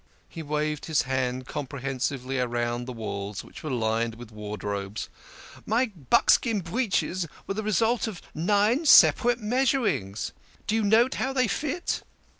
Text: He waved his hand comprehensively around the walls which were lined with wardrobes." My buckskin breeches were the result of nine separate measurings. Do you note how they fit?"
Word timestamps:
He 0.27 0.41
waved 0.41 0.85
his 0.87 1.03
hand 1.03 1.45
comprehensively 1.45 2.39
around 2.39 2.85
the 2.85 2.91
walls 2.91 3.43
which 3.43 3.61
were 3.61 3.69
lined 3.69 4.15
with 4.15 4.31
wardrobes." 4.31 5.09
My 5.67 5.91
buckskin 6.09 6.61
breeches 6.61 7.27
were 7.45 7.53
the 7.53 7.61
result 7.61 8.07
of 8.07 8.19
nine 8.33 8.87
separate 8.87 9.39
measurings. 9.39 10.33
Do 10.65 10.73
you 10.73 10.81
note 10.81 11.13
how 11.21 11.33
they 11.33 11.47
fit?" 11.47 12.01